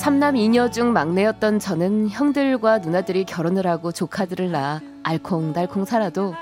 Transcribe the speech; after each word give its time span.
삼남 0.00 0.34
이녀 0.36 0.70
중 0.70 0.94
막내였던 0.94 1.58
저는 1.58 2.08
형들과 2.08 2.78
누나들이 2.78 3.26
결혼을 3.26 3.66
하고 3.66 3.92
조카들을 3.92 4.50
낳아 4.50 4.80
알콩달콩 5.02 5.84
살아도 5.84 6.34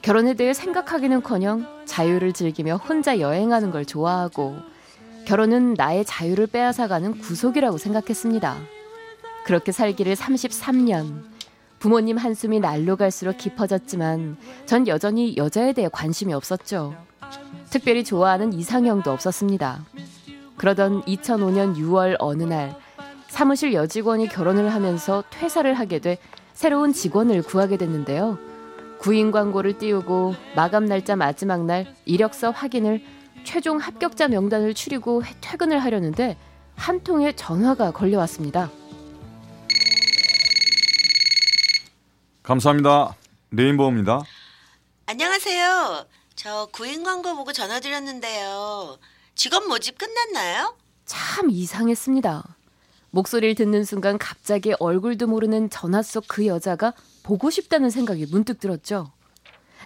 결혼에 0.00 0.32
대해 0.32 0.54
생각하기는커녕 0.54 1.84
자유를 1.84 2.32
즐기며 2.32 2.76
혼자 2.76 3.20
여행하는 3.20 3.70
걸 3.70 3.84
좋아하고 3.84 4.56
결혼은 5.26 5.74
나의 5.74 6.06
자유를 6.06 6.46
빼앗아가는 6.46 7.18
구속이라고 7.18 7.76
생각했습니다. 7.76 8.56
그렇게 9.44 9.72
살기를 9.72 10.14
33년 10.14 11.24
부모님 11.80 12.16
한숨이 12.16 12.60
날로 12.60 12.96
갈수록 12.96 13.36
깊어졌지만 13.36 14.38
전 14.64 14.88
여전히 14.88 15.36
여자에 15.36 15.74
대해 15.74 15.90
관심이 15.92 16.32
없었죠. 16.32 16.96
특별히 17.68 18.04
좋아하는 18.04 18.54
이상형도 18.54 19.10
없었습니다. 19.12 19.84
그러던 20.56 21.02
2005년 21.02 21.76
6월 21.76 22.16
어느 22.18 22.44
날 22.44 22.74
사무실 23.32 23.72
여직원이 23.72 24.28
결혼을 24.28 24.74
하면서 24.74 25.24
퇴사를 25.30 25.72
하게 25.72 26.00
돼 26.00 26.18
새로운 26.52 26.92
직원을 26.92 27.42
구하게 27.42 27.78
됐는데요. 27.78 28.38
구인 28.98 29.30
광고를 29.30 29.78
띄우고 29.78 30.34
마감 30.54 30.84
날짜 30.84 31.16
마지막 31.16 31.64
날 31.64 31.96
이력서 32.04 32.50
확인을 32.50 33.02
최종 33.42 33.78
합격자 33.78 34.28
명단을 34.28 34.74
추리고 34.74 35.22
퇴근을 35.40 35.78
하려는데 35.78 36.36
한 36.76 37.02
통의 37.02 37.34
전화가 37.34 37.92
걸려왔습니다. 37.92 38.70
감사합니다. 42.42 43.16
레인보우입니다. 43.50 44.20
안녕하세요. 45.06 46.04
저 46.36 46.68
구인 46.70 47.02
광고 47.02 47.34
보고 47.34 47.54
전화드렸는데요. 47.54 48.98
직원 49.34 49.68
모집 49.68 49.96
끝났나요? 49.96 50.76
참 51.06 51.48
이상했습니다. 51.50 52.56
목소리를 53.12 53.54
듣는 53.54 53.84
순간 53.84 54.16
갑자기 54.18 54.72
얼굴도 54.78 55.26
모르는 55.26 55.68
전화 55.70 56.02
속 56.02 56.24
그 56.28 56.46
여자가 56.46 56.94
보고 57.22 57.50
싶다는 57.50 57.90
생각이 57.90 58.26
문득 58.30 58.58
들었죠. 58.58 59.12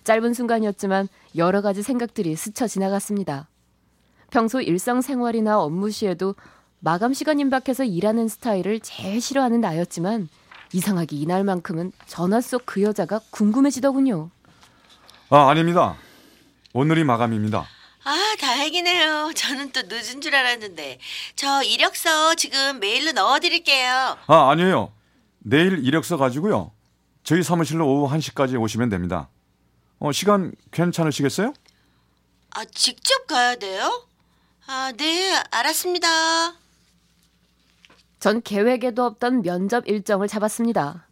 짧은 0.04 0.32
순간이었지만 0.32 1.08
여러 1.34 1.60
가지 1.60 1.82
생각들이 1.82 2.36
스쳐 2.36 2.68
지나갔습니다. 2.68 3.48
평소 4.30 4.60
일상생활이나 4.60 5.60
업무 5.60 5.90
시에도 5.90 6.36
마감 6.78 7.12
시간 7.12 7.40
임박해서 7.40 7.84
일하는 7.84 8.28
스타일을 8.28 8.78
제일 8.80 9.20
싫어하는 9.20 9.60
나였지만 9.60 10.28
이상하게 10.72 11.16
이날만큼은 11.16 11.92
전화 12.06 12.40
속 12.40 12.62
그 12.64 12.82
여자가 12.82 13.20
궁금해지더군요. 13.30 14.30
아, 15.30 15.48
아닙니다. 15.50 15.96
오늘이 16.72 17.02
마감입니다. 17.02 17.64
아, 18.08 18.36
다행이네요. 18.38 19.32
저는 19.34 19.72
또 19.72 19.82
늦은 19.82 20.20
줄 20.20 20.32
알았는데. 20.36 21.00
저 21.34 21.60
이력서 21.64 22.36
지금 22.36 22.78
메일로 22.78 23.10
넣어드릴게요. 23.10 24.16
아, 24.28 24.50
아니에요. 24.50 24.92
내일 25.40 25.84
이력서 25.84 26.16
가지고요. 26.16 26.70
저희 27.24 27.42
사무실로 27.42 27.84
오후 27.84 28.08
1시까지 28.16 28.60
오시면 28.60 28.90
됩니다. 28.90 29.28
어, 29.98 30.12
시간 30.12 30.52
괜찮으시겠어요? 30.70 31.52
아, 32.50 32.64
직접 32.66 33.26
가야 33.26 33.56
돼요? 33.56 34.06
아, 34.68 34.92
네, 34.96 35.34
알았습니다. 35.50 36.54
전 38.20 38.40
계획에도 38.40 39.04
없던 39.04 39.42
면접 39.42 39.88
일정을 39.88 40.28
잡았습니다. 40.28 41.08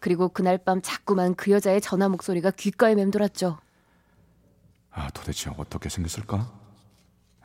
그리고 0.00 0.28
그날 0.28 0.58
밤 0.58 0.82
자꾸만 0.82 1.36
그 1.36 1.52
여자의 1.52 1.80
전화 1.80 2.08
목소리가 2.08 2.50
귓가에 2.50 2.96
맴돌았죠. 2.96 3.60
아, 4.92 5.08
도대체 5.10 5.50
어떻게 5.56 5.88
생겼을까? 5.88 6.50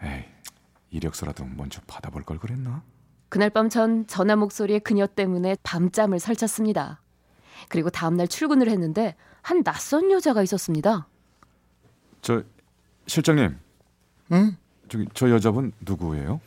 에이, 0.03 0.25
이력서라도 0.89 1.45
먼저 1.45 1.81
받아볼 1.87 2.23
걸 2.23 2.37
그랬나? 2.39 2.83
그날 3.29 3.49
밤 3.49 3.69
전 3.69 4.05
전화 4.07 4.35
목소리의 4.35 4.79
그녀 4.81 5.05
때문에 5.07 5.57
밤잠을 5.63 6.19
설쳤습니다. 6.19 7.01
그리고 7.69 7.89
다음날 7.89 8.27
출근을 8.27 8.69
했는데 8.69 9.15
한 9.41 9.63
낯선 9.63 10.11
여자가 10.11 10.43
있었습니다. 10.43 11.07
저 12.21 12.43
실장님. 13.07 13.57
응? 14.33 14.57
저기 14.89 15.05
저 15.13 15.29
여자분 15.29 15.71
누구예요? 15.81 16.39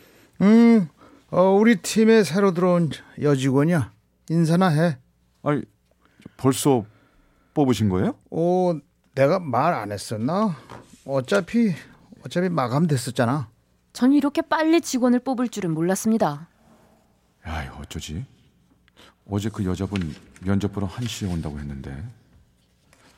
음, 0.43 0.89
어, 1.31 1.43
우리 1.53 1.77
팀에 1.77 2.25
새로 2.25 2.53
들어온 2.55 2.91
여직원이야. 3.21 3.93
인사나 4.31 4.69
해. 4.69 4.99
아니 5.43 5.63
벌써 6.37 6.85
뽑으신 7.55 7.89
거예요? 7.89 8.15
어, 8.31 8.75
내가 9.15 9.39
말 9.39 9.75
안 9.75 9.93
했었나? 9.93 10.57
어차피 11.11 11.75
어차피 12.25 12.49
마감됐었잖아. 12.49 13.51
전 13.93 14.13
이렇게 14.13 14.43
빨리 14.43 14.81
직원을 14.81 15.19
뽑을 15.19 15.49
줄은 15.49 15.73
몰랐습니다. 15.73 16.49
야, 17.49 17.77
어쩌지? 17.81 18.25
어제 19.29 19.49
그 19.49 19.65
여자분 19.65 20.15
면접 20.41 20.73
보러 20.73 20.87
1시에 20.87 21.31
온다고 21.33 21.59
했는데 21.59 21.91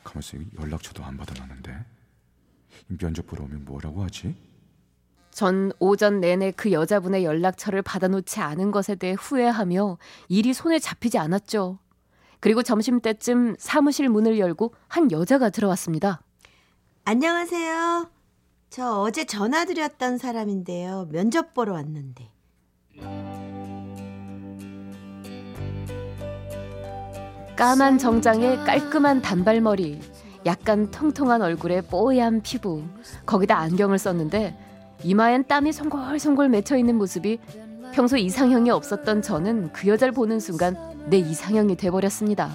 가만있어 0.03 0.37
연락처도 0.59 1.03
안 1.03 1.17
받아놨는데 1.17 1.85
면접 2.99 3.27
보러 3.27 3.43
오면 3.43 3.65
뭐라고 3.65 4.03
하지? 4.03 4.35
전 5.29 5.71
오전 5.79 6.19
내내 6.19 6.51
그 6.51 6.71
여자분의 6.71 7.23
연락처를 7.23 7.83
받아놓지 7.83 8.39
않은 8.39 8.71
것에 8.71 8.95
대해 8.95 9.13
후회하며 9.13 9.99
일이 10.29 10.53
손에 10.53 10.79
잡히지 10.79 11.19
않았죠. 11.19 11.77
그리고 12.39 12.63
점심때쯤 12.63 13.55
사무실 13.59 14.09
문을 14.09 14.39
열고 14.39 14.73
한 14.87 15.11
여자가 15.11 15.51
들어왔습니다. 15.51 16.21
안녕하세요. 17.05 18.09
저 18.69 19.01
어제 19.01 19.25
전화드렸던 19.25 20.17
사람인데요. 20.17 21.09
면접 21.11 21.53
보러 21.53 21.73
왔는데. 21.73 22.31
까만 27.57 27.97
정장에 27.97 28.55
깔끔한 28.63 29.21
단발머리, 29.21 29.99
약간 30.45 30.89
통통한 30.91 31.41
얼굴에 31.41 31.81
뽀얀 31.81 32.41
피부, 32.41 32.83
거기다 33.25 33.57
안경을 33.57 33.99
썼는데 33.99 34.57
이마엔 35.03 35.43
땀이 35.45 35.73
송골송골 35.73 36.47
맺혀 36.47 36.77
있는 36.77 36.95
모습이 36.95 37.37
평소 37.93 38.15
이상형이 38.15 38.69
없었던 38.69 39.21
저는 39.21 39.73
그 39.73 39.89
여자를 39.89 40.13
보는 40.13 40.39
순간 40.39 40.77
내 41.09 41.17
이상형이 41.17 41.75
돼버렸습니다. 41.75 42.49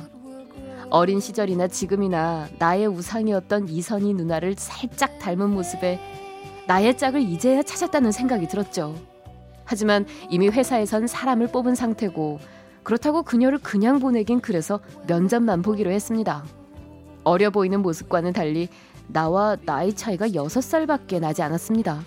어린 0.91 1.21
시절이나 1.21 1.69
지금이나 1.69 2.49
나의 2.59 2.87
우상이었던 2.87 3.69
이선희 3.69 4.15
누나를 4.15 4.55
살짝 4.57 5.19
닮은 5.19 5.51
모습에 5.51 6.01
나의 6.67 6.97
짝을 6.97 7.21
이제야 7.21 7.63
찾았다는 7.63 8.13
생각이 8.13 8.49
들었죠. 8.49 8.95
하지만 9.65 10.07
이미 10.31 10.49
회사에선 10.49 11.07
사람을 11.07 11.49
뽑은 11.49 11.75
상태고 11.75 12.41
그렇다고 12.83 13.23
그녀를 13.23 13.59
그냥 13.59 13.99
보내긴 13.99 14.41
그래서 14.41 14.81
면접만 15.07 15.61
보기로 15.61 15.91
했습니다. 15.91 16.45
어려 17.25 17.51
보이는 17.51 17.81
모습과는 17.83 18.33
달리 18.33 18.69
나와 19.09 19.57
나이 19.67 19.95
차이가 19.95 20.27
6살밖에 20.29 21.21
나지 21.21 21.43
않았습니다. 21.43 22.03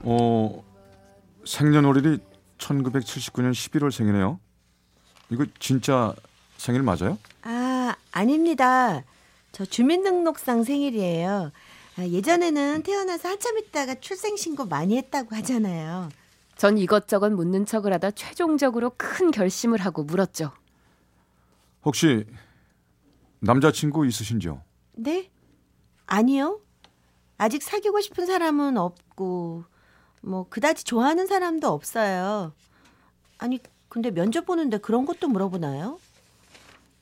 어, 0.00 0.64
생년월일이 1.44 2.18
1979년 2.58 3.52
11월 3.52 3.92
생이네요. 3.92 4.40
이거 5.30 5.44
진짜 5.60 6.12
생일 6.56 6.82
맞아요? 6.82 7.18
아, 7.42 7.63
아닙니다. 8.14 9.02
저 9.50 9.64
주민등록상 9.64 10.62
생일이에요. 10.62 11.50
아, 11.96 12.02
예전에는 12.02 12.84
태어나서 12.84 13.28
한참 13.28 13.58
있다가 13.58 13.96
출생신고 13.96 14.66
많이 14.66 14.96
했다고 14.96 15.34
하잖아요. 15.34 16.08
전 16.56 16.78
이것저것 16.78 17.30
묻는 17.30 17.66
척을 17.66 17.92
하다 17.92 18.12
최종적으로 18.12 18.92
큰 18.96 19.32
결심을 19.32 19.80
하고 19.80 20.04
물었죠. 20.04 20.52
혹시 21.84 22.24
남자친구 23.40 24.06
있으신지요? 24.06 24.62
네? 24.92 25.28
아니요. 26.06 26.60
아직 27.36 27.64
사귀고 27.64 28.00
싶은 28.00 28.26
사람은 28.26 28.76
없고 28.78 29.64
뭐 30.22 30.46
그다지 30.48 30.84
좋아하는 30.84 31.26
사람도 31.26 31.68
없어요. 31.68 32.52
아니 33.38 33.58
근데 33.88 34.12
면접 34.12 34.46
보는데 34.46 34.78
그런 34.78 35.04
것도 35.04 35.26
물어보나요? 35.28 35.98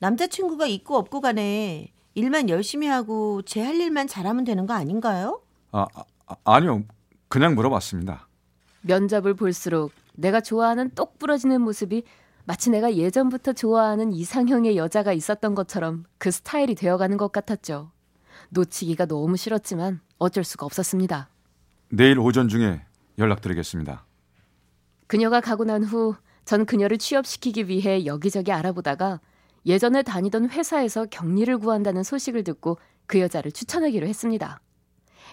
남자친구가 0.06 0.66
있고 0.66 0.96
없고 0.96 1.20
간에 1.20 1.92
일만 2.14 2.48
열심히 2.48 2.88
하고 2.88 3.40
제 3.42 3.62
할 3.62 3.76
일만 3.76 4.08
잘하면 4.08 4.42
되는 4.42 4.66
거 4.66 4.74
아닌가요? 4.74 5.40
아, 5.70 5.86
아 6.26 6.34
아니요. 6.44 6.82
그냥 7.28 7.54
물어봤습니다. 7.54 8.26
면접을 8.80 9.34
볼수록 9.34 9.92
내가 10.14 10.40
좋아하는 10.40 10.90
똑 10.96 11.20
부러지는 11.20 11.60
모습이 11.60 12.02
마치 12.44 12.70
내가 12.70 12.94
예전부터 12.96 13.52
좋아하는 13.52 14.12
이상형의 14.12 14.76
여자가 14.76 15.12
있었던 15.12 15.54
것처럼 15.54 16.04
그 16.18 16.32
스타일이 16.32 16.74
되어가는 16.74 17.16
것 17.16 17.30
같았죠. 17.30 17.92
놓치기가 18.48 19.06
너무 19.06 19.36
싫었지만 19.36 20.00
어쩔 20.18 20.42
수가 20.42 20.66
없었습니다. 20.66 21.28
내일 21.90 22.18
오전 22.18 22.48
중에 22.48 22.82
연락드리겠습니다. 23.18 24.04
그녀가 25.06 25.40
가고 25.40 25.64
난 25.64 25.84
후 25.84 26.16
전 26.44 26.66
그녀를 26.66 26.98
취업시키기 26.98 27.68
위해 27.68 28.04
여기저기 28.04 28.50
알아보다가 28.50 29.20
예전에 29.66 30.02
다니던 30.02 30.50
회사에서 30.50 31.06
격리를 31.06 31.58
구한다는 31.58 32.02
소식을 32.02 32.44
듣고 32.44 32.78
그 33.06 33.20
여자를 33.20 33.52
추천하기로 33.52 34.06
했습니다. 34.06 34.60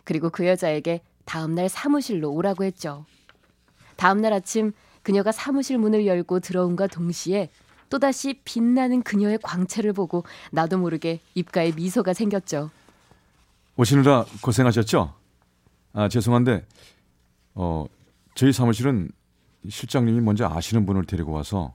그리고 0.04 0.30
그 0.30 0.48
여자에게 0.48 1.02
다음날 1.26 1.70
사무실로 1.70 2.32
오라고 2.32 2.64
했죠. 2.64 3.06
다음날 3.96 4.34
아침 4.34 4.72
그녀가 5.04 5.32
사무실 5.32 5.78
문을 5.78 6.06
열고 6.06 6.40
들어온과 6.40 6.88
동시에 6.88 7.50
또다시 7.90 8.42
빛나는 8.44 9.02
그녀의 9.02 9.40
광채를 9.42 9.94
보고 9.94 10.24
나도 10.52 10.78
모르게 10.78 11.20
입가에 11.34 11.72
미소가 11.72 12.14
생겼죠. 12.14 12.70
오시느라 13.78 14.26
고생하셨죠? 14.42 15.14
아 15.94 16.10
죄송한데 16.10 16.66
어 17.56 17.86
저희 18.36 18.54
사무실은 18.54 19.10
실장님이 19.68 20.22
먼저 20.22 20.48
아시는 20.48 20.86
분을 20.86 21.06
데리고 21.06 21.32
와서 21.32 21.74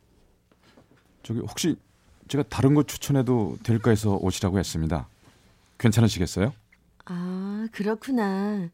저기 1.22 1.40
혹시 1.40 1.76
제가 2.28 2.44
다른 2.48 2.74
거 2.74 2.82
추천해도 2.82 3.58
될까 3.62 3.90
해서 3.90 4.16
오시라고 4.16 4.58
했습니다. 4.58 5.06
괜찮으시겠어요? 5.78 6.52
아, 7.06 7.66
그렇구나. 7.72 8.68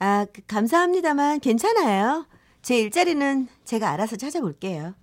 아, 0.00 0.26
그- 0.32 0.42
감사합니다만 0.46 1.40
괜찮아요. 1.40 2.26
제 2.62 2.78
일자리는 2.80 3.48
제가 3.64 3.90
알아서 3.90 4.16
찾아볼게요. 4.16 4.94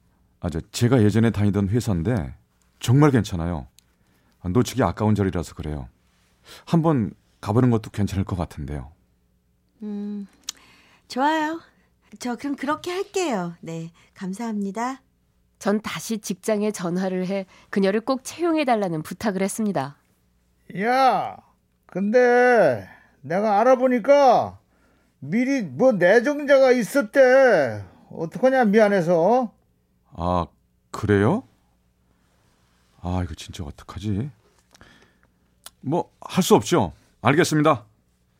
아 0.41 0.49
저 0.49 0.59
제가 0.71 1.03
예전에 1.03 1.29
다니던 1.31 1.69
회사인데 1.69 2.33
정말 2.79 3.11
괜찮아요. 3.11 3.67
아, 4.41 4.49
놓치기 4.49 4.81
아까운 4.83 5.13
자리라서 5.15 5.53
그래요. 5.53 5.87
한번 6.65 7.13
가보는 7.41 7.69
것도 7.69 7.91
괜찮을 7.91 8.25
것 8.25 8.35
같은데요. 8.35 8.91
음, 9.83 10.27
좋아요. 11.07 11.61
저 12.19 12.35
그럼 12.35 12.55
그렇게 12.55 12.91
할게요. 12.91 13.53
네, 13.61 13.91
감사합니다. 14.15 15.01
전 15.61 15.79
다시 15.79 16.17
직장에 16.17 16.71
전화를 16.71 17.27
해 17.27 17.45
그녀를 17.69 18.01
꼭 18.01 18.23
채용해 18.23 18.65
달라는 18.65 19.03
부탁을 19.03 19.43
했습니다. 19.43 19.95
야, 20.79 21.37
근데 21.85 22.89
내가 23.21 23.59
알아보니까 23.59 24.57
미리 25.19 25.61
뭐 25.61 25.91
내정자가 25.91 26.71
있었대. 26.71 27.85
어떡하냐 28.09 28.65
미안해서. 28.65 29.53
아 30.13 30.47
그래요? 30.89 31.43
아 32.99 33.21
이거 33.23 33.35
진짜 33.35 33.63
어떡하지? 33.63 34.31
뭐 35.81 36.09
할 36.21 36.41
수 36.43 36.55
없죠. 36.55 36.91
알겠습니다. 37.21 37.85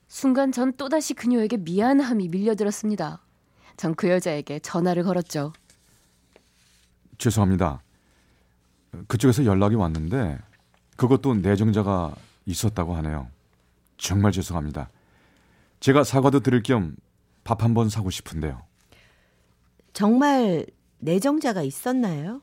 순간 0.07 0.51
전 0.51 0.74
또다시 0.74 1.13
그녀에게 1.13 1.57
미안함이 1.57 2.29
밀려들었습니다. 2.29 3.21
전 3.77 3.94
그 3.95 4.09
여자에게 4.09 4.57
전화를 4.59 5.03
걸었죠. 5.03 5.53
죄송합니다. 7.21 7.83
그쪽에서 9.07 9.45
연락이 9.45 9.75
왔는데 9.75 10.39
그것도 10.97 11.35
내정자가 11.35 12.15
있었다고 12.45 12.95
하네요. 12.95 13.27
정말 13.97 14.31
죄송합니다. 14.31 14.89
제가 15.79 16.03
사과도 16.03 16.39
드릴 16.41 16.63
겸 16.63 16.95
밥 17.44 17.63
한 17.63 17.73
번 17.73 17.89
사고 17.89 18.09
싶은데요. 18.12 18.62
정말 19.94 20.65
내정자가 21.00 21.62
있었나요? 21.63 22.41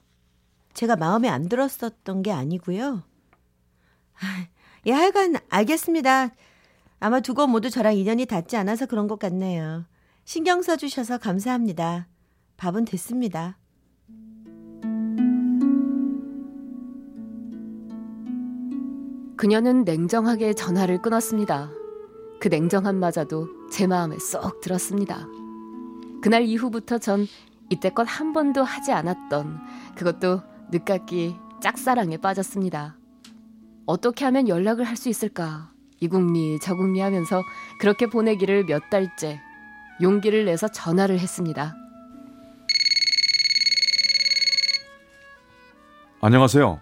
제가 0.74 0.96
마음에 0.96 1.28
안 1.28 1.48
들었었던 1.48 2.22
게 2.22 2.32
아니고요. 2.32 3.02
아, 4.20 4.46
예, 4.86 4.92
하여간 4.92 5.36
알겠습니다. 5.48 6.30
아마 7.00 7.20
두곳 7.20 7.48
모두 7.48 7.70
저랑 7.70 7.96
인연이 7.96 8.26
닿지 8.26 8.56
않아서 8.56 8.86
그런 8.86 9.06
것 9.06 9.18
같네요. 9.18 9.84
신경 10.24 10.62
써주셔서 10.62 11.18
감사합니다. 11.18 12.08
밥은 12.56 12.84
됐습니다. 12.86 13.56
그녀는 19.38 19.84
냉정하게 19.84 20.52
전화를 20.52 21.00
끊었습니다. 21.00 21.70
그 22.40 22.48
냉정함마저도 22.48 23.68
제 23.70 23.86
마음에 23.86 24.18
쏙 24.18 24.60
들었습니다. 24.60 25.26
그날 26.20 26.42
이후부터 26.42 26.98
전 26.98 27.24
이때껏 27.70 28.04
한 28.08 28.32
번도 28.32 28.64
하지 28.64 28.90
않았던 28.90 29.60
그것도 29.96 30.42
늦깎이 30.72 31.36
짝사랑에 31.62 32.16
빠졌습니다. 32.16 32.96
어떻게 33.86 34.24
하면 34.24 34.48
연락을 34.48 34.84
할 34.84 34.96
수 34.96 35.08
있을까? 35.08 35.70
이국리 36.00 36.58
저국리 36.60 36.98
하면서 37.00 37.40
그렇게 37.80 38.06
보내기를 38.06 38.66
몇 38.66 38.90
달째 38.90 39.40
용기를 40.02 40.46
내서 40.46 40.66
전화를 40.66 41.20
했습니다. 41.20 41.76
안녕하세요. 46.20 46.80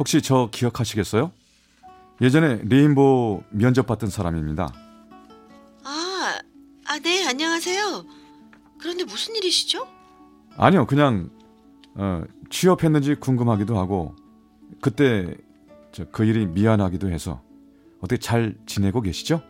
혹시 0.00 0.20
저 0.20 0.48
기억하시겠어요? 0.50 1.30
예전에 2.20 2.60
레인보우 2.64 3.42
면접 3.50 3.86
봤던 3.86 4.10
사람입니다. 4.10 4.72
아, 5.84 6.34
아, 6.86 6.98
네, 7.00 7.26
안녕하세요. 7.26 8.04
그런데 8.78 9.04
무슨 9.04 9.34
일이시죠? 9.36 9.86
아니요, 10.56 10.86
그냥 10.86 11.30
어, 11.94 12.22
취업했는지 12.50 13.14
궁금하기도 13.16 13.76
하고 13.78 14.14
그때 14.80 15.34
저 15.92 16.04
그 16.10 16.24
일이 16.24 16.44
미안하기도 16.46 17.08
해서 17.10 17.40
어떻게 18.00 18.18
잘 18.18 18.56
지내고 18.66 19.00
계시죠? 19.00 19.40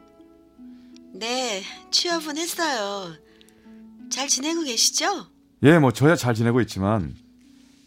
네, 1.15 1.63
취업은 1.91 2.37
했어요. 2.37 3.15
잘 4.11 4.29
지내고 4.29 4.63
계시죠? 4.63 5.27
예, 5.63 5.79
뭐 5.79 5.91
저야 5.91 6.17
잘 6.17 6.35
지내고 6.35 6.61
있지만 6.63 7.15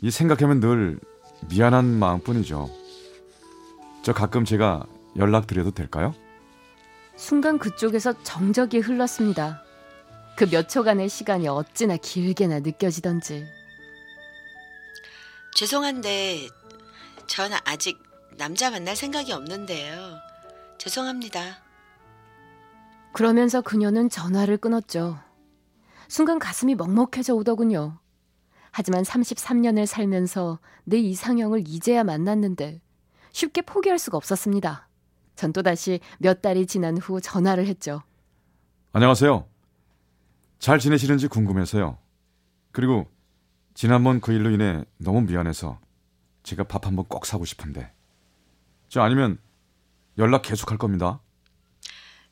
이 0.01 0.09
생각하면 0.09 0.59
늘 0.59 0.99
미안한 1.49 1.99
마음뿐이죠. 1.99 2.69
저 4.07 4.13
가끔 4.13 4.45
제가 4.45 4.85
연락 5.17 5.47
드려도 5.47 5.71
될까요? 5.71 6.15
순간 7.17 7.59
그쪽에서 7.59 8.23
정적이 8.23 8.79
흘렀습니다. 8.79 9.61
그 10.37 10.45
몇 10.49 10.69
초간의 10.69 11.09
시간이 11.09 11.49
어찌나 11.49 11.97
길게나 11.97 12.61
느껴지던지. 12.61 13.45
죄송한데 15.55 16.47
전 17.27 17.51
아직 17.65 18.01
남자 18.37 18.71
만날 18.71 18.95
생각이 18.95 19.33
없는데요. 19.33 19.97
죄송합니다. 20.77 21.57
그러면서 23.11 23.59
그녀는 23.59 24.09
전화를 24.09 24.55
끊었죠. 24.55 25.19
순간 26.07 26.39
가슴이 26.39 26.75
먹먹해져 26.75 27.35
오더군요. 27.35 27.99
하지만 28.71 29.03
33년을 29.03 29.85
살면서 29.85 30.59
내 30.85 30.97
이상형을 30.97 31.65
이제야 31.67 32.05
만났는데 32.05 32.79
쉽게 33.37 33.61
포기할 33.61 33.99
수가 33.99 34.17
없었습니다. 34.17 34.89
전 35.35 35.53
또다시 35.53 35.99
몇 36.17 36.41
달이 36.41 36.65
지난 36.65 36.97
후 36.97 37.21
전화를 37.21 37.67
했죠. 37.67 38.01
안녕하세요. 38.93 39.47
잘 40.57 40.79
지내시는지 40.79 41.27
궁금해서요. 41.27 41.99
그리고 42.71 43.07
지난번 43.75 44.21
그 44.21 44.33
일로 44.33 44.49
인해 44.49 44.83
너무 44.97 45.21
미안해서 45.21 45.79
제가 46.41 46.63
밥 46.63 46.87
한번 46.87 47.05
꼭 47.05 47.27
사고 47.27 47.45
싶은데. 47.45 47.93
저 48.89 49.01
아니면 49.01 49.37
연락 50.17 50.41
계속 50.41 50.71
할 50.71 50.79
겁니다. 50.79 51.21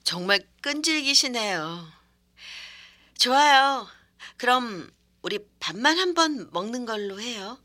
정말 0.03 0.39
끈질기시네요. 0.62 1.83
좋아요. 3.19 3.85
그럼 4.38 4.89
우리 5.21 5.38
밥만 5.59 6.00
한번 6.00 6.50
먹는 6.51 6.85
걸로 6.85 7.21
해요. 7.21 7.59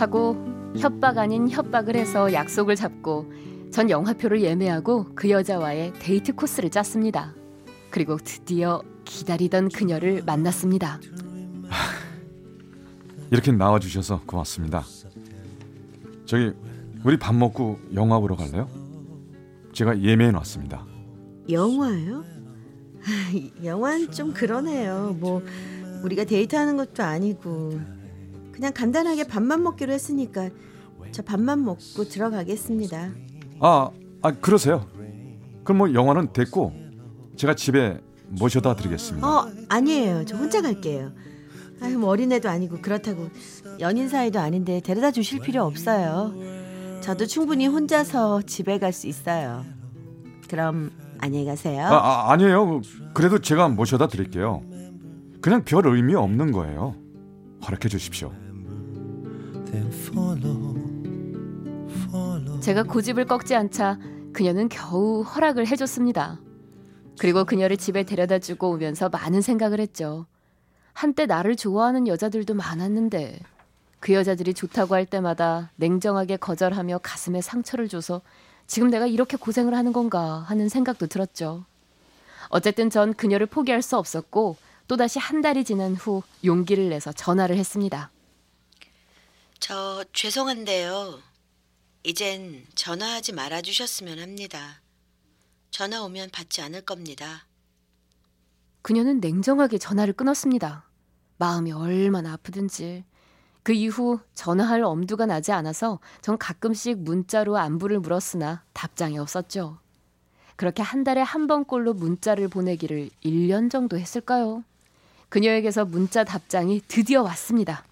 하고 0.00 0.36
협박 0.78 1.18
아닌 1.18 1.48
협박을 1.48 1.96
해서 1.96 2.32
약속을 2.32 2.76
잡고 2.76 3.32
전 3.72 3.90
영화표를 3.90 4.42
예매하고 4.42 5.06
그 5.14 5.28
여자와의 5.28 5.94
데이트 5.98 6.34
코스를 6.34 6.70
짰습니다. 6.70 7.34
그리고 7.90 8.16
드디어 8.16 8.82
기다리던 9.04 9.70
그녀를 9.70 10.22
만났습니다. 10.24 11.00
이렇게 13.30 13.50
나와 13.50 13.78
주셔서 13.78 14.22
고맙습니다. 14.24 14.84
저기 16.26 16.52
우리 17.04 17.18
밥 17.18 17.34
먹고 17.34 17.78
영화 17.94 18.20
보러 18.20 18.36
갈래요? 18.36 18.68
제가 19.72 20.00
예매해 20.00 20.30
놨습니다. 20.30 20.86
영화요? 21.50 22.24
영화는 23.64 24.12
좀 24.12 24.32
그러네요. 24.32 25.16
뭐 25.18 25.42
우리가 26.04 26.24
데이트하는 26.24 26.76
것도 26.76 27.02
아니고 27.02 27.97
그냥 28.58 28.72
간단하게 28.74 29.24
밥만 29.24 29.62
먹기로 29.62 29.92
했으니까 29.92 30.50
저 31.12 31.22
밥만 31.22 31.64
먹고 31.64 32.04
들어가겠습니다. 32.08 33.10
아 33.60 33.90
아 34.20 34.32
그러세요. 34.32 34.84
그럼 35.62 35.78
뭐 35.78 35.94
영화는 35.94 36.32
됐고 36.32 36.72
제가 37.36 37.54
집에 37.54 38.00
모셔다 38.30 38.74
드리겠습니다. 38.74 39.26
어, 39.26 39.48
아니에요. 39.68 40.24
저 40.26 40.36
혼자 40.36 40.60
갈게요. 40.60 41.12
아유, 41.80 41.96
뭐 41.98 42.10
어린애도 42.10 42.48
아니고 42.48 42.78
그렇다고 42.82 43.28
연인 43.78 44.08
사이도 44.08 44.40
아닌데 44.40 44.80
데려다 44.80 45.12
주실 45.12 45.38
필요 45.40 45.62
없어요. 45.64 46.34
저도 47.00 47.26
충분히 47.26 47.68
혼자서 47.68 48.42
집에 48.42 48.78
갈 48.80 48.92
수 48.92 49.06
있어요. 49.06 49.64
그럼 50.50 50.90
안녕히 51.18 51.46
가세요. 51.46 51.84
아, 51.86 51.94
아 51.94 52.32
아니에요. 52.32 52.80
그래도 53.14 53.38
제가 53.38 53.68
모셔다 53.68 54.08
드릴게요. 54.08 54.62
그냥 55.40 55.62
별 55.64 55.86
의미 55.86 56.16
없는 56.16 56.50
거예요. 56.50 56.96
허락해 57.64 57.88
주십시오. 57.88 58.32
제가 62.60 62.82
고집을 62.82 63.26
꺾지 63.26 63.54
않자 63.54 63.98
그녀는 64.32 64.68
겨우 64.68 65.22
허락을 65.22 65.66
해줬습니다. 65.66 66.40
그리고 67.18 67.44
그녀를 67.44 67.76
집에 67.76 68.04
데려다 68.04 68.38
주고 68.38 68.70
오면서 68.70 69.08
많은 69.08 69.40
생각을 69.40 69.80
했죠. 69.80 70.26
한때 70.92 71.26
나를 71.26 71.56
좋아하는 71.56 72.06
여자들도 72.08 72.54
많았는데 72.54 73.40
그 74.00 74.12
여자들이 74.14 74.54
좋다고 74.54 74.94
할 74.94 75.06
때마다 75.06 75.70
냉정하게 75.76 76.36
거절하며 76.36 76.98
가슴에 76.98 77.40
상처를 77.40 77.88
줘서 77.88 78.20
지금 78.66 78.90
내가 78.90 79.06
이렇게 79.06 79.36
고생을 79.36 79.74
하는 79.74 79.92
건가 79.92 80.44
하는 80.46 80.68
생각도 80.68 81.06
들었죠. 81.06 81.64
어쨌든 82.48 82.90
전 82.90 83.14
그녀를 83.14 83.46
포기할 83.46 83.82
수 83.82 83.96
없었고 83.96 84.56
또다시 84.86 85.18
한 85.18 85.40
달이 85.40 85.64
지난 85.64 85.94
후 85.94 86.22
용기를 86.44 86.88
내서 86.88 87.12
전화를 87.12 87.56
했습니다. 87.56 88.10
저 89.60 90.04
죄송한데요. 90.12 91.18
이젠 92.04 92.64
전화하지 92.74 93.32
말아 93.32 93.60
주셨으면 93.60 94.20
합니다. 94.20 94.80
전화 95.70 96.02
오면 96.04 96.30
받지 96.30 96.62
않을 96.62 96.82
겁니다. 96.82 97.46
그녀는 98.82 99.20
냉정하게 99.20 99.78
전화를 99.78 100.14
끊었습니다. 100.14 100.88
마음이 101.38 101.72
얼마나 101.72 102.32
아프든지. 102.34 103.04
그 103.64 103.72
이후 103.72 104.20
전화할 104.34 104.82
엄두가 104.82 105.26
나지 105.26 105.52
않아서 105.52 105.98
전 106.22 106.38
가끔씩 106.38 107.00
문자로 107.00 107.58
안부를 107.58 107.98
물었으나 107.98 108.62
답장이 108.72 109.18
없었죠. 109.18 109.78
그렇게 110.56 110.82
한 110.82 111.04
달에 111.04 111.20
한 111.20 111.46
번꼴로 111.46 111.94
문자를 111.94 112.48
보내기를 112.48 113.10
1년 113.24 113.70
정도 113.70 113.98
했을까요? 113.98 114.64
그녀에게서 115.28 115.84
문자 115.84 116.24
답장이 116.24 116.80
드디어 116.88 117.22
왔습니다. 117.22 117.84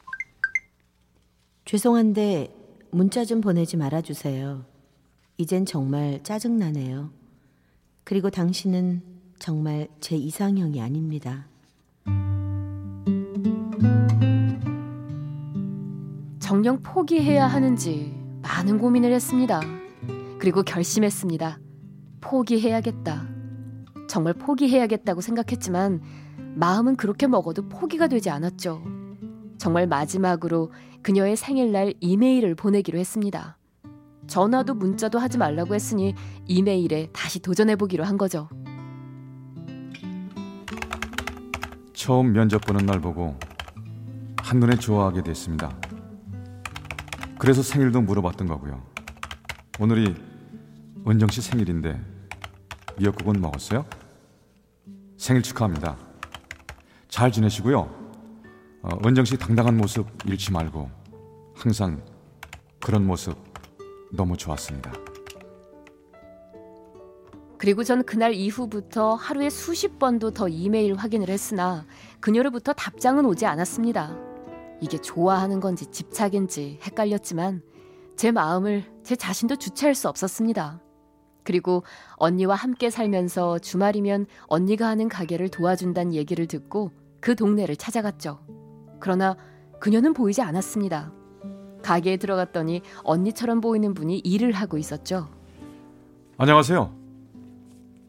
죄송한데 1.66 2.54
문자 2.92 3.24
좀 3.24 3.40
보내지 3.40 3.76
말아 3.76 4.00
주세요. 4.00 4.64
이젠 5.36 5.66
정말 5.66 6.22
짜증나네요. 6.22 7.10
그리고 8.04 8.30
당신은 8.30 9.02
정말 9.40 9.88
제 9.98 10.14
이상형이 10.14 10.80
아닙니다. 10.80 11.48
정녕 16.38 16.80
포기해야 16.84 17.48
하는지 17.48 18.14
많은 18.42 18.78
고민을 18.78 19.10
했습니다. 19.12 19.60
그리고 20.38 20.62
결심했습니다. 20.62 21.58
포기해야겠다. 22.20 23.26
정말 24.08 24.34
포기해야겠다고 24.34 25.20
생각했지만 25.20 26.00
마음은 26.54 26.94
그렇게 26.94 27.26
먹어도 27.26 27.68
포기가 27.68 28.06
되지 28.06 28.30
않았죠. 28.30 28.84
정말 29.58 29.88
마지막으로 29.88 30.70
그녀의 31.06 31.36
생일날 31.36 31.94
이메일을 32.00 32.56
보내기로 32.56 32.98
했습니다. 32.98 33.56
전화도 34.26 34.74
문자도 34.74 35.20
하지 35.20 35.38
말라고 35.38 35.76
했으니 35.76 36.16
이메일에 36.48 37.10
다시 37.12 37.38
도전해보기로 37.38 38.02
한 38.02 38.18
거죠. 38.18 38.48
처음 41.94 42.32
면접 42.32 42.60
보는 42.62 42.86
날 42.86 43.00
보고 43.00 43.38
한눈에 44.38 44.74
좋아하게 44.74 45.22
됐습니다. 45.22 45.78
그래서 47.38 47.62
생일도 47.62 48.00
물어봤던 48.00 48.48
거고요. 48.48 48.82
오늘이 49.78 50.12
은정 51.06 51.28
씨 51.28 51.40
생일인데 51.40 52.00
미역국은 52.98 53.40
먹었어요? 53.40 53.86
생일 55.16 55.42
축하합니다. 55.42 55.96
잘 57.06 57.30
지내시고요. 57.30 58.06
어, 58.82 58.88
은정 59.04 59.24
씨 59.24 59.36
당당한 59.36 59.76
모습 59.76 60.06
잃지 60.24 60.50
말고 60.52 60.95
항상 61.66 62.00
그런 62.80 63.04
모습 63.04 63.36
너무 64.12 64.36
좋았습니다. 64.36 64.92
그리고 67.58 67.82
전 67.82 68.04
그날 68.04 68.34
이후부터 68.34 69.14
하루에 69.14 69.50
수십 69.50 69.98
번도 69.98 70.30
더 70.30 70.46
이메일 70.46 70.94
확인을 70.94 71.28
했으나 71.28 71.84
그녀로부터 72.20 72.72
답장은 72.72 73.26
오지 73.26 73.46
않았습니다. 73.46 74.16
이게 74.80 74.96
좋아하는 74.98 75.58
건지 75.58 75.86
집착인지 75.86 76.78
헷갈렸지만 76.84 77.62
제 78.14 78.30
마음을 78.30 78.84
제 79.02 79.16
자신도 79.16 79.56
주체할 79.56 79.96
수 79.96 80.08
없었습니다. 80.08 80.80
그리고 81.42 81.82
언니와 82.14 82.54
함께 82.54 82.90
살면서 82.90 83.58
주말이면 83.58 84.26
언니가 84.46 84.86
하는 84.86 85.08
가게를 85.08 85.48
도와준다는 85.48 86.14
얘기를 86.14 86.46
듣고 86.46 86.92
그 87.20 87.34
동네를 87.34 87.74
찾아갔죠. 87.74 88.38
그러나 89.00 89.36
그녀는 89.80 90.12
보이지 90.14 90.42
않았습니다. 90.42 91.12
가게에 91.86 92.16
들어갔더니 92.16 92.82
언니처럼 93.04 93.60
보이는 93.60 93.94
분이 93.94 94.18
일을 94.18 94.50
하고 94.50 94.76
있었죠. 94.76 95.28
안녕하세요. 96.36 96.92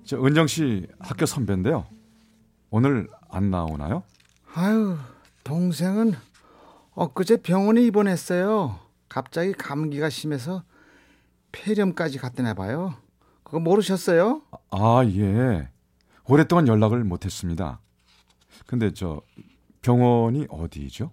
저 0.03 0.17
은정 0.17 0.47
씨 0.47 0.87
학교 0.97 1.27
선배인데요. 1.27 1.85
오늘 2.71 3.07
안 3.29 3.51
나오나요? 3.51 4.01
아유, 4.55 4.97
동생은 5.43 6.15
엊그제 6.95 7.43
병원에 7.43 7.83
입원했어요. 7.83 8.79
갑자기 9.09 9.53
감기가 9.53 10.09
심해서 10.09 10.63
폐렴까지 11.51 12.17
갔다나 12.17 12.55
봐요. 12.55 12.95
그거 13.43 13.59
모르셨어요? 13.59 14.41
아, 14.71 15.03
예. 15.05 15.69
오랫동안 16.27 16.67
연락을 16.67 17.03
못 17.03 17.25
했습니다. 17.25 17.79
근데 18.65 18.91
저 18.91 19.21
병원이 19.83 20.47
어디죠? 20.49 21.11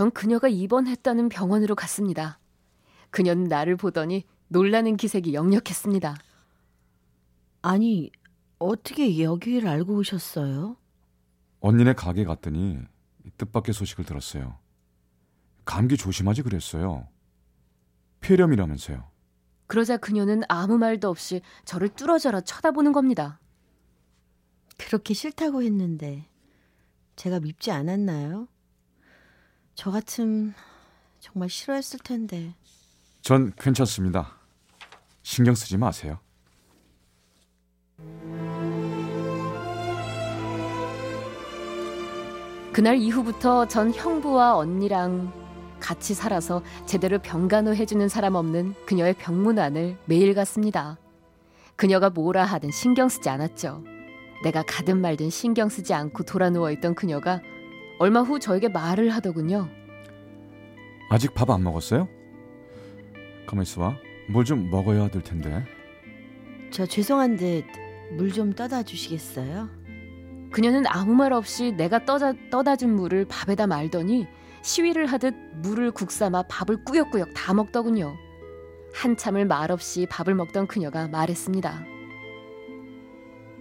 전 0.00 0.10
그녀가 0.10 0.48
입원했다는 0.48 1.28
병원으로 1.28 1.74
갔습니다. 1.74 2.38
그녀는 3.10 3.44
나를 3.44 3.76
보더니 3.76 4.24
놀라는 4.48 4.96
기색이 4.96 5.34
역력했습니다. 5.34 6.16
아니, 7.60 8.10
어떻게 8.58 9.22
여기를 9.22 9.68
알고 9.68 9.96
오셨어요? 9.96 10.78
언니네 11.60 11.92
가게 11.92 12.24
갔더니 12.24 12.78
뜻밖의 13.36 13.74
소식을 13.74 14.06
들었어요. 14.06 14.56
감기 15.66 15.98
조심하지 15.98 16.44
그랬어요. 16.44 17.06
폐렴이라면서요. 18.20 19.06
그러자 19.66 19.98
그녀는 19.98 20.40
아무 20.48 20.78
말도 20.78 21.10
없이 21.10 21.42
저를 21.66 21.90
뚫어져라 21.90 22.40
쳐다보는 22.40 22.92
겁니다. 22.92 23.38
그렇게 24.78 25.12
싫다고 25.12 25.62
했는데 25.62 26.26
제가 27.16 27.38
밉지 27.40 27.70
않았나요? 27.70 28.48
저 29.74 29.90
같음 29.90 30.54
정말 31.18 31.48
싫어했을 31.48 32.00
텐데. 32.00 32.54
전 33.22 33.52
괜찮습니다. 33.58 34.36
신경 35.22 35.54
쓰지 35.54 35.76
마세요. 35.76 36.18
그날 42.72 42.96
이후부터 42.96 43.66
전 43.68 43.92
형부와 43.92 44.56
언니랑 44.56 45.32
같이 45.80 46.14
살아서 46.14 46.62
제대로 46.86 47.18
병간호 47.18 47.74
해주는 47.74 48.08
사람 48.08 48.34
없는 48.34 48.74
그녀의 48.86 49.14
병문안을 49.14 49.96
매일 50.04 50.34
갔습니다. 50.34 50.98
그녀가 51.76 52.10
뭐라 52.10 52.44
하든 52.44 52.70
신경 52.70 53.08
쓰지 53.08 53.28
않았죠. 53.28 53.82
내가 54.44 54.62
가든 54.62 55.00
말든 55.00 55.30
신경 55.30 55.68
쓰지 55.68 55.92
않고 55.94 56.24
돌아 56.24 56.48
누워 56.50 56.70
있던 56.70 56.94
그녀가 56.94 57.40
얼마 58.00 58.20
후 58.22 58.38
저에게 58.40 58.68
말을 58.68 59.10
하더군요. 59.10 59.68
아직 61.10 61.34
밥 61.34 61.50
안 61.50 61.62
먹었어요? 61.62 62.08
가만 63.46 63.62
있어봐. 63.64 63.94
뭘 64.30 64.44
좀 64.44 64.70
먹어야 64.70 65.08
될 65.10 65.22
텐데. 65.22 65.64
저 66.70 66.86
죄송한데 66.86 67.66
물 68.16 68.32
좀 68.32 68.52
떠다 68.52 68.82
주시겠어요? 68.84 69.68
그녀는 70.52 70.84
아무 70.88 71.14
말 71.14 71.32
없이 71.32 71.72
내가 71.72 72.04
떠다, 72.04 72.32
떠다 72.50 72.76
준 72.76 72.94
물을 72.96 73.24
밥에다 73.26 73.66
말더니 73.66 74.26
시위를 74.62 75.06
하듯 75.06 75.34
물을 75.62 75.90
국삼아 75.90 76.44
밥을 76.48 76.84
꾸역꾸역 76.84 77.34
다 77.34 77.54
먹더군요. 77.54 78.16
한참을 78.94 79.46
말없이 79.46 80.06
밥을 80.10 80.34
먹던 80.34 80.66
그녀가 80.68 81.06
말했습니다. 81.08 81.84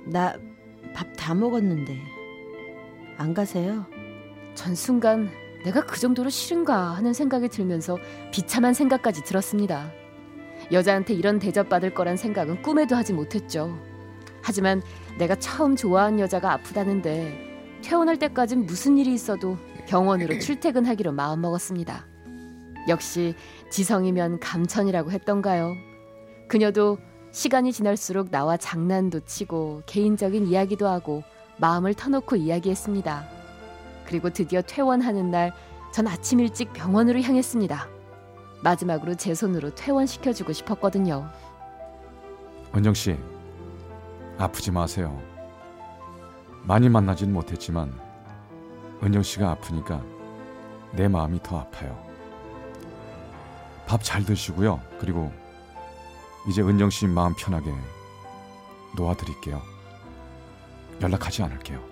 나 0.08 0.34
밥 0.96 1.14
다 1.16 1.36
먹었는데 1.36 2.00
안 3.18 3.34
가세요? 3.36 3.86
전 4.56 4.76
순간 4.76 5.30
내가 5.64 5.86
그 5.86 6.00
정도로 6.00 6.30
싫은가 6.30 6.76
하는 6.96 7.14
생각이 7.14 7.50
들면서 7.50 7.98
비참한 8.32 8.74
생각까지 8.74 9.24
들었습니다. 9.24 9.92
여자한테 10.72 11.14
이런 11.14 11.40
대접받을 11.40 11.94
거란 11.94 12.18
생각은 12.18 12.62
꿈에도 12.62 12.96
하지 12.96 13.14
못했죠. 13.14 13.78
하지만 14.42 14.82
내가 15.18 15.36
처음 15.36 15.76
좋아한 15.76 16.20
여자가 16.20 16.54
아프다는데 16.54 17.50
퇴원할 17.82 18.18
때까진 18.18 18.66
무슨 18.66 18.98
일이 18.98 19.14
있어도 19.14 19.58
병원으로 19.88 20.40
출퇴근하기로 20.40 21.12
마음먹었습니다. 21.12 22.06
역시 22.88 23.36
지성이면 23.70 24.40
감천이라고 24.40 25.12
했던가요. 25.12 25.76
그녀도 26.48 26.98
시간이 27.32 27.72
지날수록 27.72 28.32
나와 28.32 28.58
장난도 28.58 29.22
치고 29.22 29.84
개인적인 29.86 30.48
이야기도 30.48 30.88
하고 30.88 31.24
마음을 31.58 31.94
터놓고 31.94 32.38
이야기했습니다. 32.38 33.39
그리고 34.10 34.30
드디어 34.30 34.62
퇴원하는 34.62 35.32
날 35.32 35.54
전 35.92 36.08
아침 36.08 36.40
일찍 36.40 36.72
병원으로 36.74 37.20
향했습니다. 37.22 37.88
마지막으로 38.62 39.16
제 39.16 39.34
손으로 39.34 39.74
퇴원시켜주고 39.74 40.54
싶었거든요. 40.54 41.28
은정 42.76 42.94
씨, 42.94 43.18
아프지 44.38 44.72
마세요. 44.72 45.20
많이 46.64 46.90
만나진 46.90 47.34
못했지만 47.34 47.92
은정 49.02 49.24
씨가 49.24 49.50
아프니까 49.52 50.04
내 50.92 51.08
마음이 51.08 51.42
더 51.42 51.60
아파요. 51.60 51.98
밥 53.88 54.04
잘 54.04 54.24
드시고요. 54.24 54.80
그리고 55.00 55.32
이제 56.48 56.62
은정 56.62 56.92
씨 56.92 57.08
마음 57.08 57.34
편하게 57.36 57.74
놓아드릴게요. 58.96 59.60
연락하지 61.02 61.42
않을게요. 61.44 61.89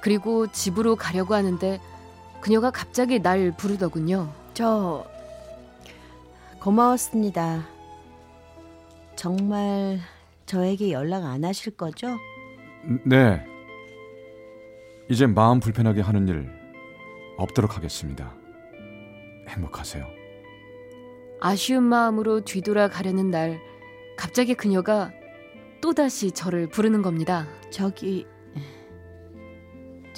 그리고 0.00 0.46
집으로 0.46 0.96
가려고 0.96 1.34
하는데 1.34 1.78
그녀가 2.40 2.70
갑자기 2.70 3.20
날 3.20 3.52
부르더군요. 3.56 4.32
저 4.54 5.04
고마웠습니다. 6.60 7.66
정말 9.16 9.98
저에게 10.46 10.92
연락 10.92 11.24
안 11.24 11.44
하실 11.44 11.76
거죠? 11.76 12.16
네. 13.04 13.44
이제 15.10 15.26
마음 15.26 15.60
불편하게 15.60 16.00
하는 16.00 16.28
일 16.28 16.50
없도록 17.36 17.76
하겠습니다. 17.76 18.34
행복하세요. 19.48 20.06
아쉬운 21.40 21.84
마음으로 21.84 22.42
뒤돌아 22.42 22.88
가려는 22.88 23.30
날 23.30 23.60
갑자기 24.16 24.54
그녀가 24.54 25.10
또다시 25.80 26.32
저를 26.32 26.68
부르는 26.68 27.02
겁니다. 27.02 27.46
저기 27.70 28.26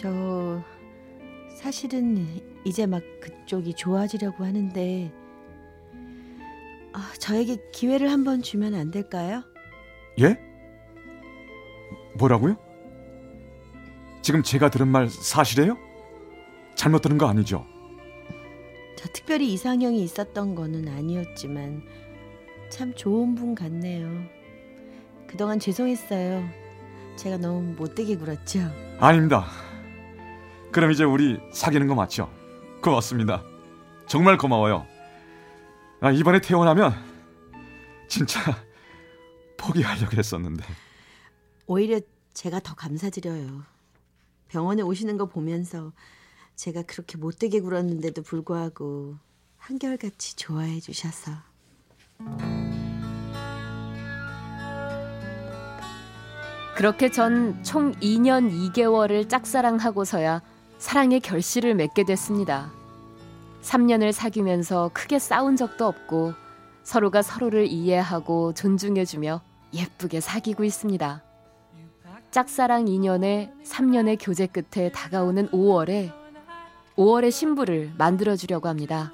저 0.02 0.60
사실은 1.54 2.26
이제 2.64 2.86
막 2.86 3.02
그쪽이 3.20 3.74
좋아지려고 3.74 4.44
하는데 4.44 5.12
아, 6.92 7.12
저에게 7.20 7.58
기회를 7.70 8.10
한번 8.10 8.42
주면 8.42 8.74
안 8.74 8.90
될까요? 8.90 9.44
예? 10.20 10.36
뭐라고요? 12.18 12.56
지금 14.22 14.42
제가 14.42 14.70
들은 14.70 14.88
말 14.88 15.08
사실이에요? 15.08 15.78
잘못 16.74 17.00
들은 17.02 17.16
거 17.16 17.26
아니죠? 17.28 17.64
저 18.96 19.08
특별히 19.12 19.52
이상형이 19.52 20.02
있었던 20.02 20.56
거는 20.56 20.88
아니었지만 20.88 21.82
참 22.70 22.92
좋은 22.94 23.36
분 23.36 23.54
같네요. 23.54 24.08
그동안 25.28 25.60
죄송했어요. 25.60 26.44
제가 27.14 27.36
너무 27.36 27.74
못되게 27.74 28.16
굴었죠. 28.16 28.60
아닙니다. 28.98 29.46
그럼 30.72 30.90
이제 30.90 31.04
우리 31.04 31.38
사귀는 31.52 31.86
거 31.86 31.94
맞죠? 31.94 32.30
고맙습니다. 32.82 33.42
정말 34.06 34.36
고마워요. 34.38 34.86
아, 36.00 36.10
이번에 36.10 36.40
퇴원하면 36.40 36.94
진짜 38.08 38.40
포기하려고 39.58 40.16
했었는데. 40.16 40.64
오히려 41.66 42.00
제가 42.34 42.60
더 42.60 42.74
감사드려요. 42.74 43.62
병원에 44.48 44.82
오시는 44.82 45.16
거 45.16 45.26
보면서 45.26 45.92
제가 46.56 46.82
그렇게 46.82 47.16
못되게 47.16 47.60
굴었는데도 47.60 48.22
불구하고 48.22 49.16
한결같이 49.58 50.36
좋아해 50.36 50.80
주셔서 50.80 51.32
그렇게 56.76 57.10
전 57.10 57.62
총 57.62 57.92
2년 57.94 58.50
2개월을 58.72 59.28
짝사랑하고서야 59.28 60.42
사랑의 60.82 61.20
결실을 61.20 61.76
맺게 61.76 62.02
됐습니다. 62.04 62.72
3년을 63.62 64.10
사귀면서 64.10 64.90
크게 64.92 65.20
싸운 65.20 65.54
적도 65.54 65.86
없고 65.86 66.34
서로가 66.82 67.22
서로를 67.22 67.68
이해하고 67.68 68.52
존중해주며 68.54 69.40
예쁘게 69.72 70.20
사귀고 70.20 70.64
있습니다. 70.64 71.22
짝사랑 72.32 72.86
2년에 72.86 73.52
3년의 73.62 74.18
교제 74.20 74.48
끝에 74.48 74.90
다가오는 74.90 75.50
5월에 75.50 76.12
5월의 76.96 77.30
신부를 77.30 77.92
만들어주려고 77.96 78.68
합니다. 78.68 79.12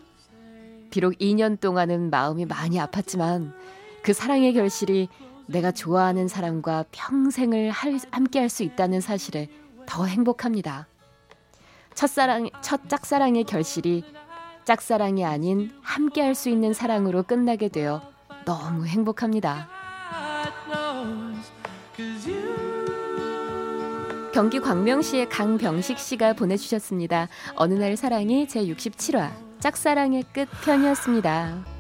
비록 0.91 1.19
2년 1.19 1.61
동안은 1.61 2.09
마음이 2.09 2.47
많이 2.47 2.79
아팠지만 2.79 3.53
그 4.03 4.15
사랑의 4.15 4.55
결실이 4.55 5.11
내가 5.47 5.71
좋아하는 5.71 6.29
사람과 6.29 6.87
평생을 6.93 7.71
할, 7.71 7.99
함께 8.11 8.39
할 8.39 8.49
수 8.49 8.63
있다는 8.63 9.03
사실에 9.03 9.51
더 9.85 10.07
행복합니다. 10.07 10.89
첫사랑, 11.99 12.49
첫 12.63 12.89
짝사랑의 12.89 13.43
결실이 13.43 14.05
짝사랑이 14.65 15.25
아닌 15.25 15.73
함께 15.83 16.23
할 16.23 16.37
수 16.37 16.49
있는 16.49 16.73
사랑으로 16.73 17.25
끝나게 17.25 17.69
되어 17.69 18.01
너무 18.45 18.87
행복합니다. 18.87 19.69
경기 24.33 24.61
광명시의 24.61 25.29
강병식 25.29 25.99
씨가 25.99 26.35
보내주셨습니다. 26.35 27.27
어느 27.57 27.75
날 27.75 27.97
사랑이 27.97 28.47
제 28.47 28.65
67화 28.65 29.33
짝사랑의 29.59 30.23
끝 30.33 30.49
편이었습니다. 30.65 31.78